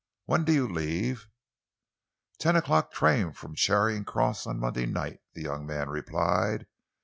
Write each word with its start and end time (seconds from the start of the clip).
When 0.25 0.45
do 0.45 0.51
you 0.51 0.67
leave?" 0.67 1.27
"Ten 2.39 2.55
o'clock 2.55 2.91
train 2.91 3.33
from 3.33 3.53
Charing 3.53 4.03
Cross 4.03 4.47
on 4.47 4.59
Monday 4.59 4.87
night," 4.87 5.19
the 5.35 5.43
young 5.43 5.67
man 5.67 5.89
replied. 5.89 6.65